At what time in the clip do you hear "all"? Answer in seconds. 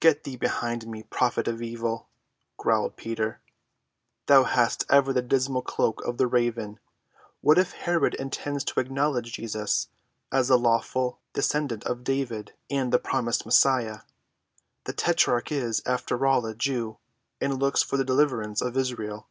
16.26-16.44